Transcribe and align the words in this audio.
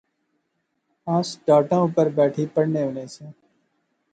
اس 1.13 1.27
ٹاٹاں 1.45 1.81
اوپر 1.83 2.05
بیٹھی 2.17 2.45
پڑھنے 2.55 2.81
ہونے 2.85 3.05
سیاں 3.13 3.31